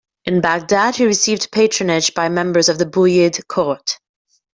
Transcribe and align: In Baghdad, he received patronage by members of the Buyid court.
In 0.25 0.41
Baghdad, 0.41 0.95
he 0.95 1.05
received 1.05 1.51
patronage 1.51 2.15
by 2.15 2.27
members 2.27 2.69
of 2.69 2.79
the 2.79 2.87
Buyid 2.87 3.47
court. 3.47 3.99